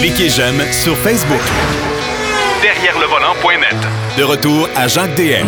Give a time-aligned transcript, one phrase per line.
[0.00, 1.40] Cliquez j'aime sur Facebook.
[2.62, 3.76] Derrière le volant.net.
[4.18, 5.46] De retour à Jacques DM.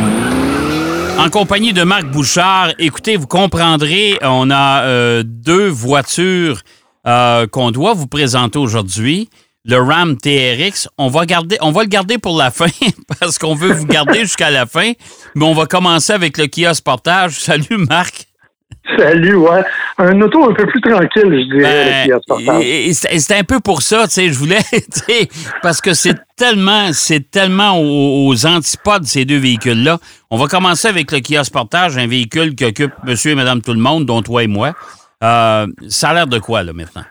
[1.18, 6.60] En compagnie de Marc Bouchard, écoutez, vous comprendrez, on a euh, deux voitures
[7.06, 9.30] euh, qu'on doit vous présenter aujourd'hui.
[9.64, 12.68] Le Ram TRX, on va, garder, on va le garder pour la fin
[13.18, 14.92] parce qu'on veut vous garder jusqu'à la fin.
[15.34, 17.40] Mais on va commencer avec le Kia Sportage.
[17.40, 18.25] Salut Marc.
[18.98, 19.62] Salut, ouais.
[19.98, 22.62] Un auto un peu plus tranquille, je dirais, ben,
[23.18, 24.60] C'est un peu pour ça, tu sais, je voulais,
[25.62, 29.98] parce que c'est tellement, c'est tellement aux, antipodes ces deux véhicules-là.
[30.30, 33.72] On va commencer avec le Kia Sportage, un véhicule qui occupe monsieur et madame tout
[33.72, 34.72] le monde, dont toi et moi.
[35.24, 37.04] Euh, ça a l'air de quoi, là, maintenant?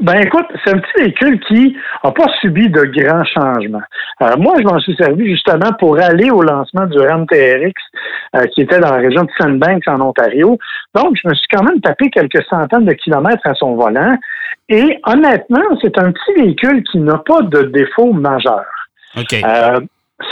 [0.00, 3.82] Ben écoute, c'est un petit véhicule qui n'a pas subi de grands changements.
[4.22, 7.74] Euh, moi, je m'en suis servi justement pour aller au lancement du Ram TRX
[8.36, 10.58] euh, qui était dans la région de Sandbanks en Ontario.
[10.94, 14.16] Donc, je me suis quand même tapé quelques centaines de kilomètres à son volant.
[14.68, 18.64] Et honnêtement, c'est un petit véhicule qui n'a pas de défaut majeur.
[19.18, 19.80] Euh,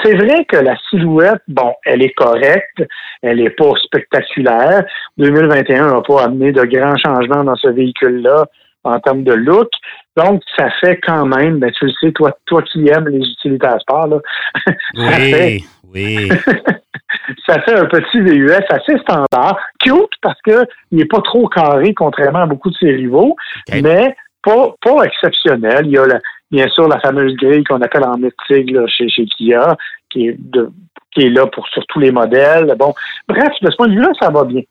[0.05, 2.85] c'est vrai que la silhouette, bon, elle est correcte,
[3.23, 4.85] elle n'est pas spectaculaire.
[5.19, 8.47] 2021 n'a pas amené de grands changements dans ce véhicule-là
[8.85, 9.69] en termes de look.
[10.17, 13.81] Donc, ça fait quand même, ben, tu le sais, toi, toi qui aimes les utilitaires
[13.81, 14.19] sport, là,
[14.95, 16.29] oui, oui.
[17.47, 22.41] ça fait un petit VUS assez standard, cute parce qu'il n'est pas trop carré, contrairement
[22.41, 23.37] à beaucoup de ses rivaux,
[23.83, 25.87] mais pas, pas exceptionnel.
[25.87, 26.07] Il y a
[26.51, 29.77] bien sûr la fameuse grille qu'on appelle en mythique chez, chez Kia,
[30.11, 30.71] qui est, de,
[31.13, 32.75] qui est là pour sur tous les modèles.
[32.79, 32.95] Bon,
[33.29, 34.63] bref, de ce point de vue-là, ça va bien.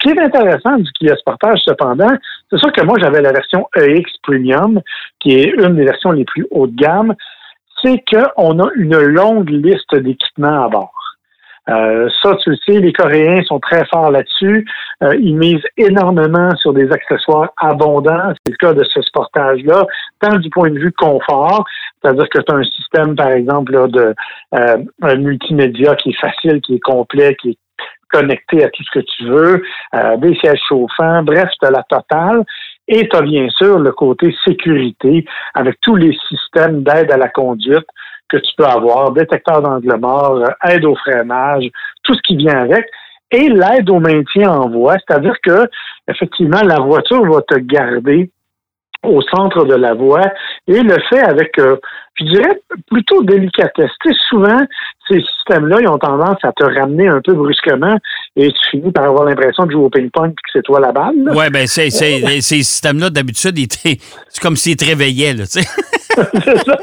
[0.00, 2.10] Ce qui est intéressant du Kia Sportage, cependant,
[2.50, 4.80] c'est sûr que moi, j'avais la version EX Premium,
[5.18, 7.14] qui est une des versions les plus haut de gamme,
[7.82, 10.94] c'est qu'on a une longue liste d'équipements à bord.
[11.68, 14.66] Euh, ça, tu le sais, les Coréens sont très forts là-dessus.
[15.02, 18.32] Euh, ils misent énormément sur des accessoires abondants.
[18.44, 19.84] C'est le cas de ce sportage-là,
[20.20, 21.64] tant du point de vue confort,
[22.02, 24.14] c'est-à-dire que tu as un système, par exemple, de
[24.54, 27.58] euh, multimédia qui est facile, qui est complet, qui est
[28.12, 29.62] connecté à tout ce que tu veux,
[29.94, 32.44] euh, des sièges chauffants, bref, tu la totale.
[32.88, 35.24] Et tu as bien sûr le côté sécurité
[35.54, 37.86] avec tous les systèmes d'aide à la conduite
[38.28, 41.68] que tu peux avoir, détecteur d'angle mort, euh, aide au freinage,
[42.02, 42.86] tout ce qui vient avec,
[43.30, 45.68] et l'aide au maintien en voie, c'est-à-dire que
[46.08, 48.30] effectivement la voiture va te garder
[49.02, 50.26] au centre de la voie
[50.68, 51.76] et le fait avec, euh,
[52.16, 53.90] je dirais, plutôt délicatesse.
[54.02, 54.60] Tu sais, souvent,
[55.08, 57.96] ces systèmes-là, ils ont tendance à te ramener un peu brusquement
[58.36, 60.92] et tu finis par avoir l'impression de jouer au ping-pong et que c'est toi la
[60.92, 61.14] balle.
[61.34, 63.98] Oui, bien, c'est, c'est, ces systèmes-là, d'habitude, c'est
[64.42, 65.66] comme s'ils te réveillaient, là, tu sais.
[66.44, 66.76] c'est ça.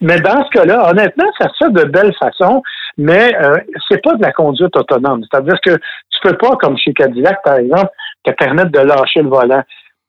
[0.00, 2.62] Mais dans ce cas-là, honnêtement, ça se fait de belle façon,
[2.96, 3.56] mais euh,
[3.88, 5.22] c'est pas de la conduite autonome.
[5.30, 7.90] C'est-à-dire que tu peux pas, comme chez Cadillac, par exemple,
[8.24, 9.62] te permettre de lâcher le volant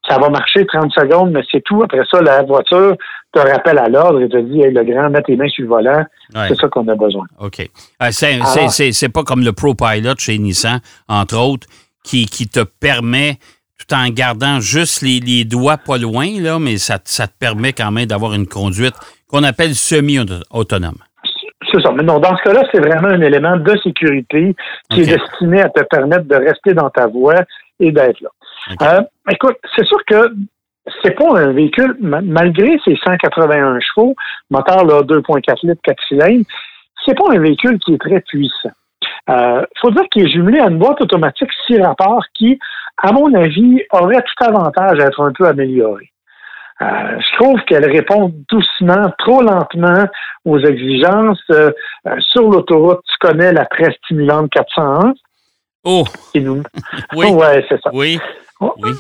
[0.08, 1.84] ça va marcher 30 secondes, mais c'est tout.
[1.84, 2.96] Après ça, la voiture
[3.32, 5.70] te rappelle à l'ordre et te dit hey, le grand, mets tes mains sur le
[5.70, 6.04] volant.
[6.48, 7.26] C'est ça qu'on a besoin.
[7.40, 7.60] OK.
[8.02, 11.68] Euh, c'est pas comme le Pro Pilot chez Nissan, entre autres,
[12.04, 13.38] qui, qui te permet,
[13.78, 17.92] tout en gardant juste les, doigts pas loin, là, mais ça, ça te permet quand
[17.92, 18.96] même d'avoir une conduite
[19.28, 20.98] qu'on appelle semi-autonome.
[21.72, 21.92] C'est ça.
[21.92, 24.56] Mais non, dans ce cas-là, c'est vraiment un élément de sécurité
[24.90, 27.44] qui est destiné à te permettre de rester dans ta voie
[27.80, 28.30] et d'être là.
[28.82, 30.34] Euh, écoute, c'est sûr que
[31.04, 34.16] c'est pas un véhicule, malgré ses 181 chevaux,
[34.50, 36.46] moteur 2.4 litres, 4 cylindres,
[37.06, 38.72] c'est pas un véhicule qui est très puissant.
[39.28, 42.60] Il euh, faut dire qu'il est jumelé à une boîte automatique 6 rapports qui,
[42.98, 46.12] à mon avis, aurait tout avantage à être un peu améliorée.
[46.82, 46.86] Euh,
[47.20, 50.06] je trouve qu'elle répond doucement, trop lentement
[50.46, 51.44] aux exigences.
[52.20, 55.14] sur l'autoroute, tu connais la très stimulante 401.
[55.84, 56.04] Oh!
[56.36, 56.64] Nous...
[57.16, 57.32] oui.
[57.32, 57.90] ouais, c'est ça.
[57.94, 58.20] Oui.
[58.62, 58.92] Oh, oui.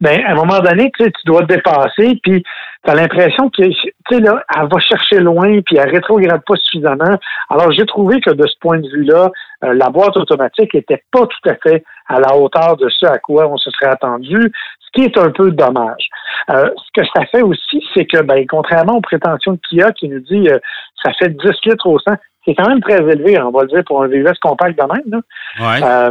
[0.00, 3.62] Ben, à un moment donné, tu, tu dois te dépasser, puis tu as l'impression que,
[3.62, 7.18] tu sais, là, elle va chercher loin, puis elle rétrograde pas suffisamment.
[7.48, 9.30] Alors, j'ai trouvé que de ce point de vue-là,
[9.64, 13.18] euh, la boîte automatique était pas tout à fait à la hauteur de ce à
[13.18, 16.08] quoi on se serait attendu, ce qui est un peu dommage.
[16.50, 20.08] Euh, ce que ça fait aussi, c'est que, ben, contrairement aux prétentions de Kia qui
[20.08, 20.58] nous dit euh,
[21.02, 22.12] ça fait 10 litres au 100,
[22.44, 25.22] c'est quand même très élevé, on va le dire, pour un VUS compact de même.
[25.58, 26.10] Là.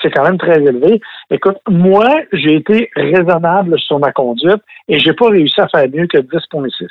[0.00, 1.00] c'est quand même très élevé.
[1.30, 6.06] Écoute, moi, j'ai été raisonnable sur ma conduite et j'ai pas réussi à faire mieux
[6.06, 6.86] que 10.6.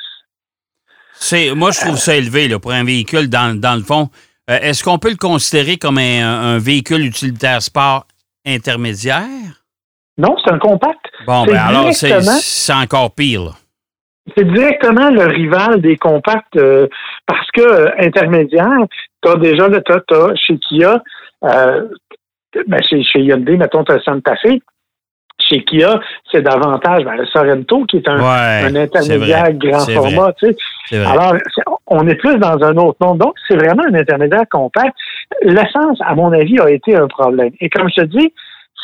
[1.14, 4.08] C'est, moi, je trouve ça élevé là, pour un véhicule dans, le fond.
[4.50, 8.06] Euh, est-ce qu'on peut le considérer comme un, véhicule utilitaire sport
[8.46, 9.62] intermédiaire?
[10.18, 11.00] Non, c'est un compact.
[11.26, 13.54] Bon, ben alors, c'est, encore pire.
[14.36, 16.86] C'est directement le rival des compacts euh,
[17.26, 18.86] parce que euh, intermédiaire,
[19.22, 21.02] tu as déjà le Tata chez Kia,
[22.66, 24.58] ben, chez, chez Hyundai, mettons, tu as Santa Fe.
[25.38, 26.00] Chez Kia,
[26.30, 30.32] c'est davantage ben, le Sorento qui est un, un intermédiaire grand format.
[30.34, 30.54] Tu
[30.88, 31.04] sais.
[31.04, 31.34] Alors,
[31.86, 33.14] on est plus dans un autre nom.
[33.16, 34.96] Donc, c'est vraiment un intermédiaire compact.
[35.42, 37.50] L'essence, à mon avis, a été un problème.
[37.60, 38.32] Et comme je te dis,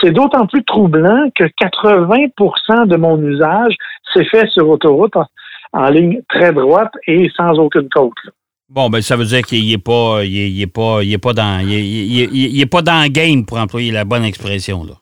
[0.01, 3.75] c'est d'autant plus troublant que 80% de mon usage
[4.13, 5.15] s'est fait sur autoroute
[5.73, 8.13] en, ligne très droite et sans aucune côte.
[8.71, 11.67] Bon, ben ça veut dire qu'il n'est pas, il est, pas, il est pas dans,
[11.67, 14.95] il est, pas dans le game pour employer la bonne expression là.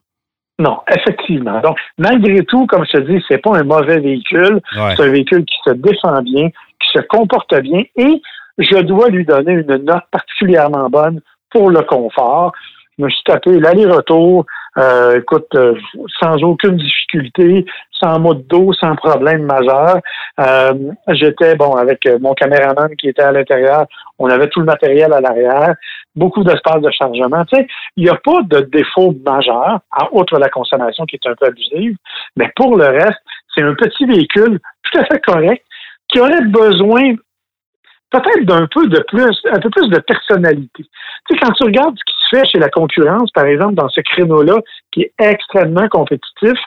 [0.58, 1.60] Non, effectivement.
[1.60, 4.60] Donc, malgré tout, comme je te dis, c'est pas un mauvais véhicule.
[4.72, 8.22] C'est un véhicule qui se défend bien, qui se comporte bien, et
[8.58, 11.20] je dois lui donner une note particulièrement bonne
[11.50, 12.52] pour le confort.
[12.98, 14.46] Je me suis tapé l'aller-retour
[14.78, 15.74] euh, écoute, euh,
[16.20, 20.00] sans aucune difficulté, sans mode d'eau, sans problème majeur.
[20.40, 20.72] Euh,
[21.08, 23.86] j'étais, bon, avec mon caméraman qui était à l'intérieur,
[24.18, 25.74] on avait tout le matériel à l'arrière,
[26.14, 27.44] beaucoup d'espace de chargement.
[27.46, 31.28] Tu sais, il n'y a pas de défaut majeur, à outre la consommation qui est
[31.28, 31.96] un peu abusive,
[32.36, 33.20] mais pour le reste,
[33.54, 35.64] c'est un petit véhicule tout à fait correct
[36.08, 37.14] qui aurait besoin
[38.10, 40.84] peut-être d'un peu de plus, un peu plus de personnalité.
[40.84, 40.84] Tu
[41.30, 44.58] sais, quand tu regardes ce fait chez la concurrence, par exemple, dans ce créneau-là,
[44.92, 46.58] qui est extrêmement compétitif,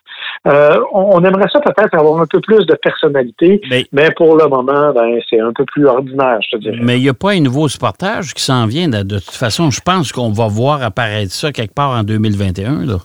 [0.47, 3.61] euh, on, aimerait ça peut-être avoir un peu plus de personnalité,
[3.91, 6.79] mais, pour le moment, ben, c'est un peu plus ordinaire, je te dirais.
[6.81, 8.87] Mais il n'y a pas un nouveau sportage qui s'en vient.
[8.87, 12.97] De, toute façon, je pense qu'on va voir apparaître ça quelque part en 2021, là.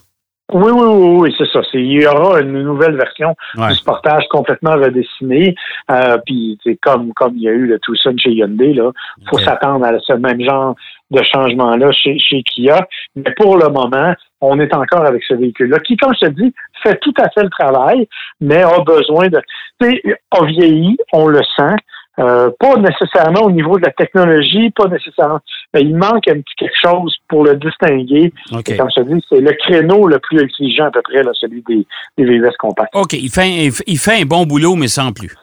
[0.53, 1.61] Oui, oui, oui, oui c'est ça.
[1.73, 5.55] Il y aura une nouvelle version du Sportage complètement redessiné.
[5.91, 8.93] Euh, puis c'est comme comme il y a eu le Tucson chez Hyundai, là,
[9.31, 10.75] faut s'attendre à ce même genre
[11.15, 12.87] de changement-là chez, chez Kia.
[13.17, 16.53] Mais pour le moment, on est encore avec ce véhicule-là, qui, comme je te dis,
[16.83, 18.09] fait tout à fait le travail,
[18.41, 19.41] mais a besoin de.
[19.81, 21.77] Tu sais, a vieilli, on le sent.
[22.21, 25.41] Euh, pas nécessairement au niveau de la technologie, pas nécessairement.
[25.73, 28.33] Mais il manque un petit quelque chose pour le distinguer.
[28.53, 31.33] Et comme je te dis, c'est le créneau le plus exigeant à peu près, là,
[31.35, 31.85] celui des,
[32.17, 32.95] des VVS compacts.
[32.95, 35.35] OK, il fait, il fait un bon boulot, mais sans plus.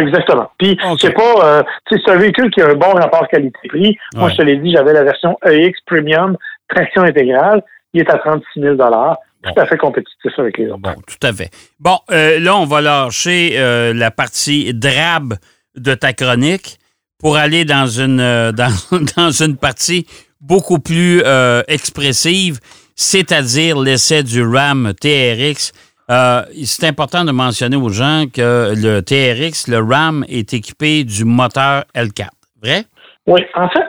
[0.00, 0.50] Exactement.
[0.58, 3.96] Puis c'est pas, euh, c'est un véhicule qui a un bon rapport qualité-prix.
[4.14, 6.36] Moi, je te l'ai dit, j'avais la version EX Premium,
[6.68, 7.62] traction intégrale.
[7.94, 10.78] Il est à 36 000 tout à fait compétitif avec les autres.
[10.78, 11.50] Bon, tout à fait.
[11.80, 13.56] Bon, euh, là, on va lâcher
[13.92, 15.34] la partie drabe
[15.74, 16.78] de ta chronique
[17.22, 18.52] pour aller dans une, euh,
[19.16, 20.06] dans, une partie
[20.40, 22.58] beaucoup plus euh, expressive,
[22.96, 25.72] c'est-à-dire l'essai du RAM TRX.
[26.12, 31.24] Euh, c'est important de mentionner aux gens que le TRX, le RAM, est équipé du
[31.24, 32.28] moteur L4.
[32.62, 32.84] Vrai?
[33.26, 33.84] Oui, en fait,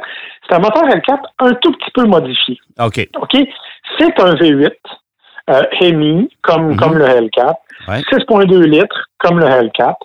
[0.48, 2.58] c'est un moteur L4 un tout petit peu modifié.
[2.80, 3.08] OK.
[3.22, 3.38] OK?
[4.00, 4.72] C'est un V8
[5.82, 6.78] Hemi, comme, mhm.
[6.78, 7.56] comme le L4.
[7.88, 9.98] 6,2 litres, comme le Hellcat.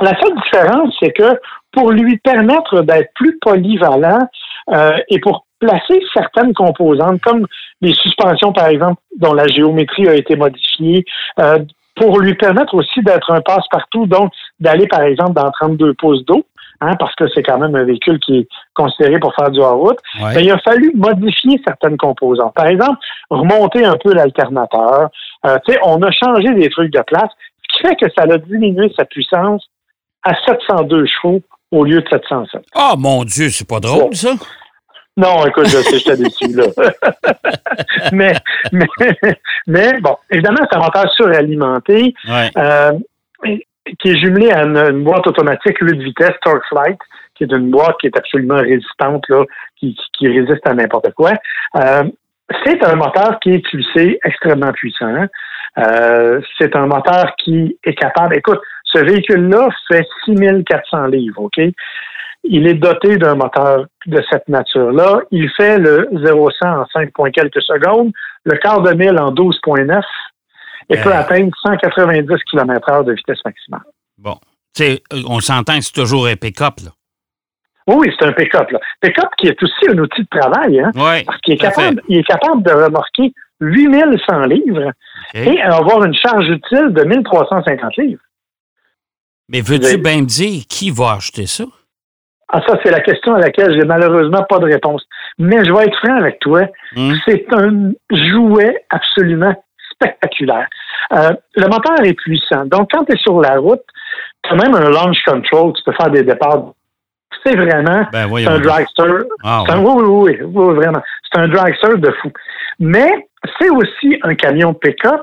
[0.00, 1.38] La seule différence, c'est que
[1.72, 4.28] pour lui permettre d'être plus polyvalent
[4.70, 7.46] euh, et pour placer certaines composantes, comme
[7.80, 11.04] les suspensions, par exemple, dont la géométrie a été modifiée,
[11.40, 11.58] euh,
[11.96, 16.44] pour lui permettre aussi d'être un passe-partout, donc d'aller, par exemple, dans 32 pouces d'eau,
[16.80, 19.98] hein, parce que c'est quand même un véhicule qui est considéré pour faire du hors-route,
[20.20, 22.54] ben, il a fallu modifier certaines composantes.
[22.54, 22.98] Par exemple,
[23.30, 25.08] remonter un peu l'alternateur.
[25.46, 27.30] Euh, on a changé des trucs de place,
[27.62, 29.68] ce qui fait que ça a diminué sa puissance
[30.22, 31.40] à 702 chevaux
[31.70, 32.62] au lieu de 707.
[32.74, 34.30] Ah, oh, mon Dieu, c'est pas drôle, ça?
[35.18, 36.66] Non, écoute, je sais, j'étais déçu, là.
[38.12, 38.34] mais,
[38.72, 38.86] mais,
[39.66, 42.14] mais, bon, évidemment, c'est un moteur suralimenté.
[42.56, 42.92] Euh,
[43.98, 46.36] qui est jumelé à une, boîte automatique 8 vitesses
[46.68, 46.98] Flight,
[47.34, 49.44] qui est une boîte qui est absolument résistante, là,
[49.76, 51.32] qui, qui, résiste à n'importe quoi.
[51.76, 52.04] Euh,
[52.64, 55.26] c'est un moteur qui est pulsé extrêmement puissant.
[55.78, 58.36] Euh, c'est un moteur qui est capable.
[58.36, 61.60] Écoute, ce véhicule-là fait 6400 livres, OK?
[62.50, 65.20] Il est doté d'un moteur de cette nature-là.
[65.30, 68.10] Il fait le 0-100 en 5 points quelques secondes,
[68.44, 70.00] le quart de mille en 12,9
[70.90, 71.18] et peut euh.
[71.18, 73.82] atteindre 190 km/h de vitesse maximale.
[74.16, 74.38] Bon.
[74.74, 76.90] Tu sais, on s'entend que c'est toujours un pick-up, là.
[77.86, 78.68] Oui, c'est un pick-up.
[79.00, 80.90] Pick-up qui est aussi un outil de travail, hein?
[80.94, 84.92] Oui, parce qu'il est capable, il est capable de remorquer 8100 livres
[85.34, 88.20] et avoir une charge utile de 1350 livres.
[89.48, 91.64] Mais veux-tu bien me dire qui va acheter ça?
[92.50, 95.06] Ah, ça, c'est la question à laquelle j'ai malheureusement pas de réponse.
[95.38, 96.62] Mais je vais être franc avec toi.
[96.96, 97.12] Hmm.
[97.26, 99.54] C'est un jouet absolument
[99.92, 100.66] spectaculaire.
[101.12, 102.64] Euh, le moteur est puissant.
[102.64, 103.82] Donc, quand tu es sur la route,
[104.42, 105.74] tu as même un launch control.
[105.74, 106.72] Tu peux faire des départs.
[107.44, 109.02] C'est vraiment ben, un dragster.
[109.44, 111.02] Ah, oui, oui, oui, vraiment.
[111.30, 112.32] C'est un dragster de fou.
[112.80, 113.28] Mais
[113.58, 115.22] c'est aussi un camion pick-up.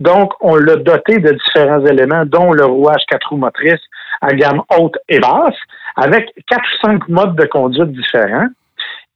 [0.00, 3.80] Donc, on l'a doté de différents éléments, dont le rouage quatre roues motrices
[4.20, 5.56] à gamme haute et basse,
[5.96, 8.48] avec quatre ou cinq modes de conduite différents.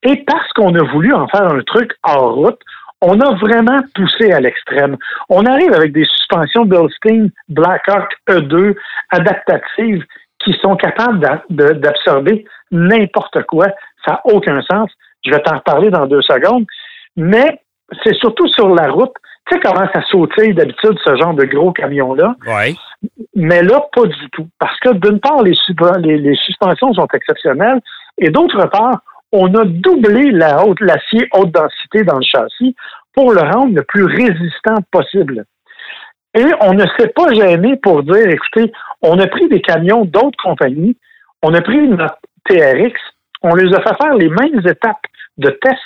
[0.03, 2.61] Et parce qu'on a voulu en faire un truc hors route,
[3.03, 4.97] On a vraiment poussé à l'extrême.
[5.29, 8.75] On arrive avec des suspensions Bilstein Blackhawk E2
[9.11, 10.03] adaptatives
[10.39, 13.67] qui sont capables d'absorber n'importe quoi.
[14.05, 14.91] Ça n'a aucun sens.
[15.25, 16.65] Je vais t'en reparler dans deux secondes.
[17.17, 17.61] Mais
[18.03, 19.15] c'est surtout sur la route.
[19.47, 22.35] Tu sais comment ça sautille d'habitude, ce genre de gros camion-là?
[22.47, 22.77] Oui.
[23.35, 24.49] Mais là, pas du tout.
[24.59, 25.55] Parce que d'une part, les,
[26.19, 27.81] les, suspensions sont exceptionnelles
[28.19, 32.75] et d'autre part, on a doublé l'acier haute densité dans le châssis
[33.15, 35.45] pour le rendre le plus résistant possible.
[36.35, 38.73] Et on ne s'est pas gêné pour dire, écoutez,
[39.03, 40.97] on a pris des camions d'autres compagnies,
[41.43, 42.95] on a pris notre TRX,
[43.43, 45.07] on les a fait faire les mêmes étapes
[45.39, 45.81] de test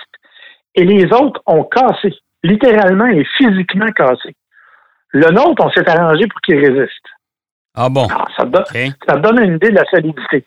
[0.74, 4.34] et les autres ont cassé, littéralement et physiquement cassé.
[5.12, 7.06] Le nôtre, on s'est arrangé pour qu'il résiste.
[7.74, 8.06] Ah bon?
[8.10, 8.44] Ah, ça,
[9.16, 10.44] donne une idée de la solidité.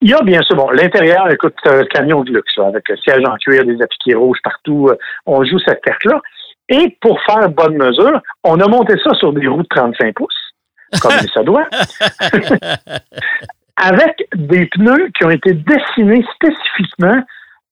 [0.00, 3.22] Il y a bien sûr, bon, l'intérieur, écoute, un camion de luxe, avec un siège
[3.26, 4.88] en cuir, des appliqués rouges partout.
[4.90, 4.96] Euh,
[5.26, 6.20] on joue cette carte-là.
[6.68, 10.54] Et pour faire bonne mesure, on a monté ça sur des roues de 35 pouces,
[11.00, 11.66] comme ça doit,
[13.76, 17.22] avec des pneus qui ont été dessinés spécifiquement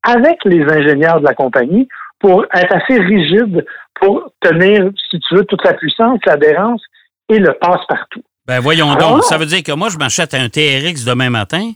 [0.02, 1.88] avec les ingénieurs de la compagnie
[2.22, 3.66] pour être assez rigides
[4.00, 6.80] pour tenir, si tu veux, toute la puissance, l'adhérence
[7.28, 8.22] et le passe-partout.
[8.46, 11.72] Ben voyons donc, ça veut dire que moi, je m'achète un TRX demain matin.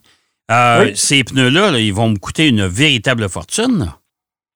[0.50, 3.93] Euh, ces pneus-là, ils vont me coûter une véritable fortune.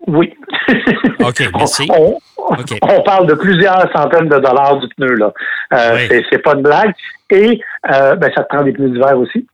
[0.07, 0.33] Oui.
[1.21, 1.89] OK, merci.
[1.91, 5.33] On, parle de plusieurs centaines de dollars du pneu, là.
[5.73, 6.93] Euh, c'est pas une blague.
[7.31, 7.61] Et
[7.93, 9.47] euh, ben, ça te prend des pneus d'hiver aussi.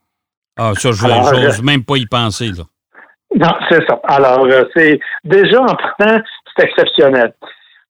[0.58, 2.64] Ah, ça, je n'ose même pas y penser, là.
[3.36, 4.00] Non, c'est ça.
[4.04, 6.22] Alors, c'est déjà en partant,
[6.56, 7.34] c'est exceptionnel.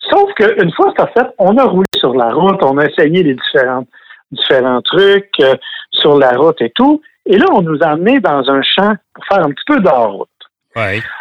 [0.01, 3.35] Sauf qu'une fois ça fait, on a roulé sur la route, on a essayé les
[3.35, 3.89] différentes
[4.33, 5.55] différents trucs euh,
[5.91, 7.01] sur la route et tout.
[7.27, 10.29] Et là, on nous a amenés dans un champ pour faire un petit peu d'hors-route.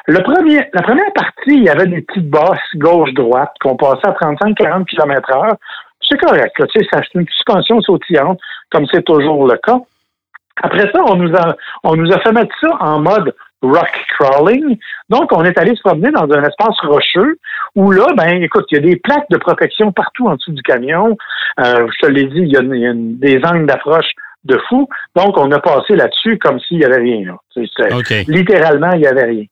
[0.08, 4.12] Le premier, la première partie, il y avait des petites bosses gauche-droite qu'on passait à
[4.12, 5.56] 35-40 km heure.
[6.02, 8.40] C'est correct, tu sais, ça une suspension sautillante,
[8.70, 9.80] comme c'est toujours le cas.
[10.62, 13.34] Après ça, on nous a, on nous a fait mettre ça en mode
[13.66, 14.78] rock crawling.
[15.10, 17.38] Donc, on est allé se promener dans un espace rocheux
[17.76, 20.62] où là, ben, écoute, il y a des plaques de protection partout en dessous du
[20.62, 21.18] camion.
[21.60, 22.62] Euh, je te l'ai dit, il y a,
[22.96, 24.12] des angles d'approche
[24.44, 24.88] de fou.
[25.16, 27.36] Donc, on a passé là-dessus comme s'il n'y avait rien.
[28.28, 29.46] Littéralement, il n'y avait rien.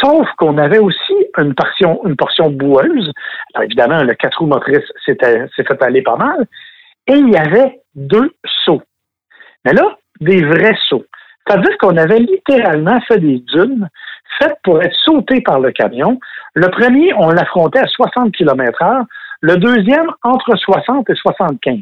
[0.00, 3.12] Sauf qu'on avait aussi une portion, une portion boueuse.
[3.54, 6.46] Alors, évidemment, le quatre roues motrices s'est fait aller pas mal.
[7.06, 8.30] Et il y avait deux
[8.64, 8.82] sauts.
[9.64, 11.06] Mais là, des vrais sauts.
[11.48, 13.88] C'est-à-dire qu'on avait littéralement fait des dunes
[14.38, 16.20] faites pour être sautées par le camion.
[16.54, 19.04] Le premier, on l'affrontait à 60 km heure.
[19.40, 21.78] Le deuxième, entre 60 et 75.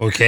[0.00, 0.20] OK.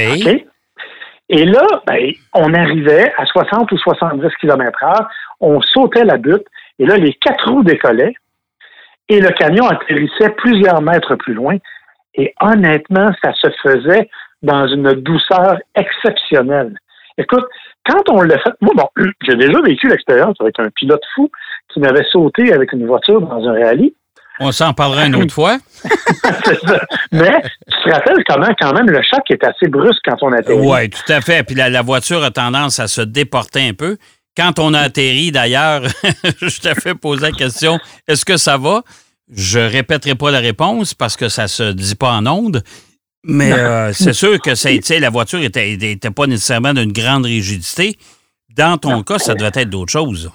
[1.32, 5.08] Et là, ben, on arrivait à 60 ou 70 km heure,
[5.38, 6.46] on sautait la butte,
[6.80, 8.14] et là, les quatre roues décollaient,
[9.08, 11.56] et le camion atterrissait plusieurs mètres plus loin.
[12.14, 14.10] Et honnêtement, ça se faisait
[14.42, 16.76] dans une douceur exceptionnelle.
[17.16, 17.46] Écoute,
[17.90, 18.88] quand on l'a fait, moi, bon,
[19.26, 21.30] j'ai déjà vécu l'expérience avec un pilote fou
[21.72, 23.94] qui m'avait sauté avec une voiture dans un rallye.
[24.42, 25.58] On s'en parlera une autre fois.
[27.12, 30.58] Mais tu te rappelles comment, quand même, le choc est assez brusque quand on atterrit.
[30.58, 31.42] Oui, tout à fait.
[31.42, 33.98] Puis la, voiture a tendance à se déporter un peu.
[34.34, 35.82] Quand on a atterri, d'ailleurs,
[36.40, 37.78] je t'ai fait poser la question
[38.08, 38.82] est-ce que ça va?
[39.30, 42.62] Je répéterai pas la réponse parce que ça se dit pas en ondes.
[43.24, 47.96] Mais euh, c'est sûr que la voiture n'était était pas nécessairement d'une grande rigidité.
[48.56, 50.30] Dans ton cas, ça devait être d'autres choses.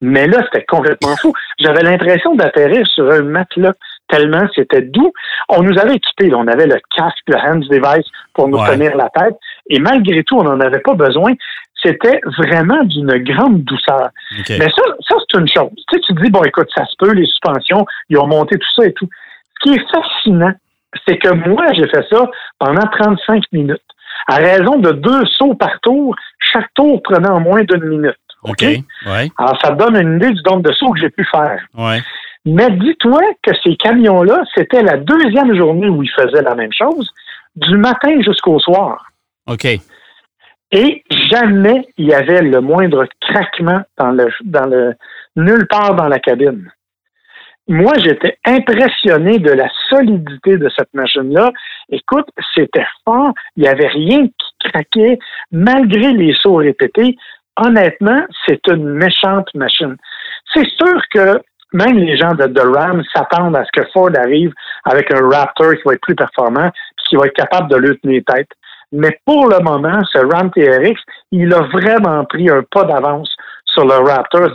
[0.00, 1.32] Mais là, c'était complètement fou.
[1.58, 3.72] J'avais l'impression d'atterrir sur un matelas
[4.08, 5.12] tellement c'était doux.
[5.48, 9.08] On nous avait équipés, on avait le casque, le hands device pour nous tenir la
[9.10, 9.36] tête.
[9.70, 11.32] Et malgré tout, on n'en avait pas besoin.
[11.82, 14.08] C'était vraiment d'une grande douceur.
[14.48, 15.70] Mais ça, ça c'est une chose.
[15.76, 18.56] Tu sais, tu te dis, bon, écoute, ça se peut, les suspensions, ils ont monté
[18.56, 19.08] tout ça et tout.
[19.56, 20.52] Ce qui est fascinant,
[21.06, 23.80] c'est que moi, j'ai fait ça pendant 35 minutes.
[24.28, 28.16] À raison de deux sauts par tour, chaque tour prenant moins d'une minute.
[28.42, 28.62] OK?
[28.62, 29.30] Ouais.
[29.38, 31.60] Alors, ça te donne une idée du nombre de sauts que j'ai pu faire.
[31.76, 32.00] Ouais.
[32.44, 37.10] Mais dis-toi que ces camions-là, c'était la deuxième journée où ils faisaient la même chose,
[37.56, 39.06] du matin jusqu'au soir.
[39.46, 39.66] OK.
[40.72, 44.94] Et jamais il y avait le moindre craquement dans le, dans le,
[45.36, 46.70] nulle part dans la cabine
[47.66, 51.50] moi, j'étais impressionné de la solidité de cette machine-là.
[51.88, 55.18] Écoute, c'était fort, il n'y avait rien qui craquait,
[55.50, 57.16] malgré les sauts répétés.
[57.56, 59.96] Honnêtement, c'est une méchante machine.
[60.52, 61.40] C'est sûr que
[61.72, 64.52] même les gens de, de Ram s'attendent à ce que Ford arrive
[64.84, 67.98] avec un Raptor qui va être plus performant, puis qui va être capable de lui
[67.98, 68.48] tenir tête.
[68.92, 71.00] Mais pour le moment, ce Ram TRX,
[71.32, 73.33] il a vraiment pris un pas d'avance
[73.74, 74.48] sur le Raptor.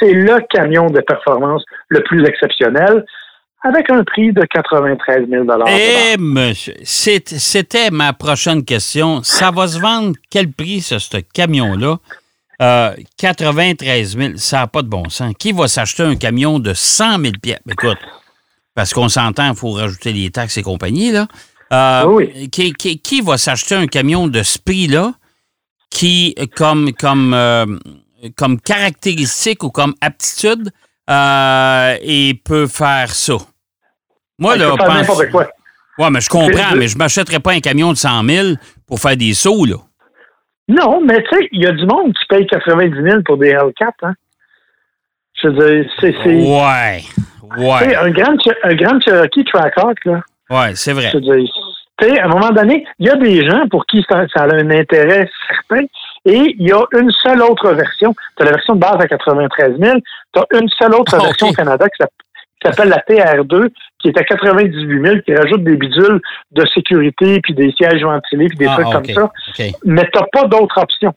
[0.00, 3.04] C'est le camion de performance le plus exceptionnel.
[3.62, 9.22] avec un prix de 93 000 Eh, monsieur, c'était ma prochaine question.
[9.24, 11.96] Ça va se vendre quel prix, ce, ce camion-là?
[12.58, 15.32] 93 euh, 000, ça n'a pas de bon sens.
[15.38, 17.60] Qui va s'acheter un camion de 100 000 pièces?
[17.70, 17.98] Écoute,
[18.74, 21.26] parce qu'on s'entend, il faut rajouter les taxes et compagnie, là.
[21.72, 22.48] Euh, oui.
[22.48, 25.12] qui, va s'acheter un camion de ce prix-là
[25.90, 27.66] qui, comme, comme, euh,
[28.36, 30.70] comme caractéristique ou comme aptitude,
[31.08, 33.36] et peut faire ça?
[34.38, 35.26] Moi, là, je pense...
[35.30, 35.48] Quoi.
[35.98, 38.48] Ouais, mais je comprends, mais je ne m'achèterais pas un camion de 100 000
[38.86, 39.76] pour faire des sauts, là.
[40.68, 43.52] Non, mais tu sais, il y a du monde qui paye 90 000 pour des
[43.52, 44.14] L4, hein?
[45.42, 46.14] Je veux dire, c'est.
[46.26, 47.02] Ouais.
[47.56, 47.96] Ouais.
[47.96, 50.20] Un grand, un grand Cherokee Trackhawk, là.
[50.50, 51.10] Ouais, c'est vrai.
[51.12, 54.26] Je veux dire, à un moment donné, il y a des gens pour qui ça,
[54.34, 55.86] a un intérêt certain
[56.24, 58.14] et il y a une seule autre version.
[58.36, 59.98] Tu as la version de base à 93 000,
[60.34, 62.04] tu as une seule autre version au Canada qui
[62.64, 66.20] s'appelle la TR2, qui est à 98 000, qui rajoute des bidules
[66.52, 69.30] de sécurité, puis des sièges ventilés, puis des ah, trucs comme ça.
[69.84, 71.12] Mais tu n'as pas d'autre option.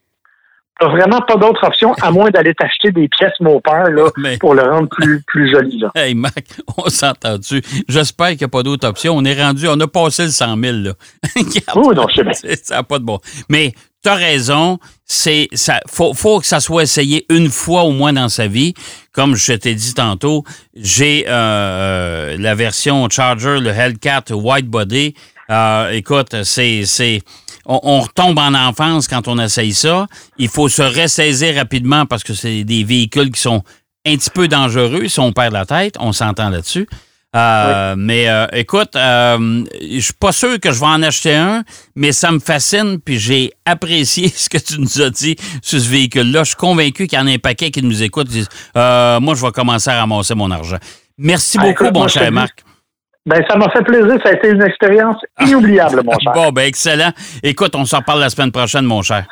[0.81, 4.09] Vraiment pas d'autre option, à moins d'aller t'acheter des pièces Mopar là,
[4.39, 5.79] pour le rendre plus, plus joli.
[5.79, 5.91] Là.
[5.95, 6.45] Hey, Mac,
[6.77, 7.61] on s'entend-tu?
[7.87, 9.15] J'espère qu'il n'y a pas d'autre option.
[9.15, 10.77] On est rendu, on a passé le 100 000.
[10.77, 10.93] Là.
[11.75, 12.55] oui, non, je sais.
[12.63, 13.19] Ça n'a pas de bon.
[13.49, 13.73] Mais
[14.03, 18.13] tu as raison, c'est ça faut, faut que ça soit essayé une fois au moins
[18.13, 18.73] dans sa vie.
[19.11, 25.13] Comme je t'ai dit tantôt, j'ai euh, euh, la version Charger, le Hellcat White Body.
[25.51, 27.21] Euh, écoute, c'est c'est
[27.65, 30.07] on, retombe en enfance quand on essaye ça.
[30.37, 33.63] Il faut se ressaisir rapidement parce que c'est des véhicules qui sont
[34.05, 35.95] un petit peu dangereux si on perd la tête.
[35.99, 36.87] On s'entend là-dessus.
[37.33, 41.63] Euh, mais euh, écoute, euh, je suis pas sûr que je vais en acheter un,
[41.95, 45.89] mais ça me fascine, puis j'ai apprécié ce que tu nous as dit sur ce
[45.89, 46.43] véhicule-là.
[46.43, 48.27] Je suis convaincu qu'il y en a un paquet qui nous écoute.
[48.75, 50.77] moi, je vais commencer à ramasser mon argent.
[51.17, 52.63] Merci ben, beaucoup, mon cher Marc.
[53.25, 54.17] Ben, ça m'a fait plaisir.
[54.23, 56.33] Ça a été une expérience inoubliable, mon cher.
[56.33, 57.11] Bon, ben, excellent.
[57.43, 59.25] Écoute, on s'en parle la semaine prochaine, mon cher.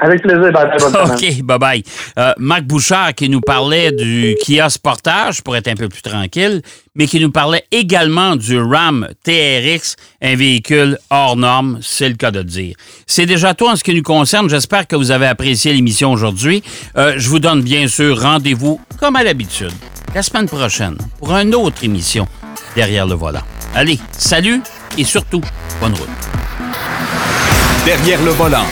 [0.00, 0.52] Avec plaisir.
[0.52, 0.70] Bye,
[1.12, 1.84] OK, bye-bye.
[2.18, 6.62] Euh, Marc Bouchard qui nous parlait du Kia Sportage pour être un peu plus tranquille,
[6.94, 12.30] mais qui nous parlait également du Ram TRX, un véhicule hors norme, c'est le cas
[12.30, 12.76] de le dire.
[13.06, 14.48] C'est déjà tout en ce qui nous concerne.
[14.48, 16.62] J'espère que vous avez apprécié l'émission aujourd'hui.
[16.96, 19.72] Euh, je vous donne bien sûr rendez-vous, comme à l'habitude,
[20.14, 22.28] la semaine prochaine pour une autre émission
[22.74, 23.42] derrière le volant.
[23.74, 24.62] Allez, salut
[24.96, 25.42] et surtout,
[25.80, 26.08] bonne route.
[27.84, 28.66] Derrière le volant.